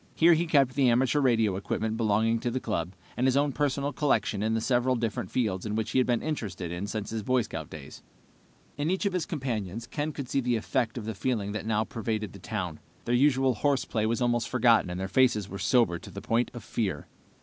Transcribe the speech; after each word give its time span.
Here 0.15 0.33
he 0.33 0.47
kept 0.47 0.73
the 0.73 0.89
amateur 0.89 1.21
radio 1.21 1.55
equipment 1.55 1.95
belonging 1.95 2.39
to 2.39 2.49
the 2.49 2.59
club, 2.59 2.93
and 3.15 3.27
his 3.27 3.37
own 3.37 3.51
personal 3.51 3.93
collections 3.93 4.43
in 4.43 4.55
the 4.55 4.59
several 4.59 4.95
different 4.95 5.29
fields 5.29 5.63
in 5.63 5.75
which 5.75 5.91
he 5.91 5.99
had 5.99 6.07
been 6.07 6.23
interested 6.23 6.73
since 6.89 7.11
his 7.11 7.21
Boy 7.21 7.43
Scout 7.43 7.69
days. 7.69 8.01
In 8.79 8.89
each 8.89 9.05
of 9.05 9.13
his 9.13 9.27
companions, 9.27 9.85
Ken 9.85 10.11
could 10.11 10.27
see 10.27 10.41
the 10.41 10.55
effect 10.55 10.97
of 10.97 11.05
the 11.05 11.13
feeling 11.13 11.51
that 11.51 11.67
now 11.67 11.83
pervaded 11.83 12.33
the 12.33 12.39
town. 12.39 12.79
Their 13.05 13.13
usual 13.13 13.53
horseplay 13.53 14.07
was 14.07 14.23
almost 14.23 14.49
forgotten, 14.49 14.89
and 14.89 14.99
their 14.99 15.07
faces 15.07 15.47
were 15.47 15.59
sober 15.59 15.99
to 15.99 16.09
the 16.09 16.19
point 16.19 16.49
of 16.55 16.63
fear. 16.63 17.05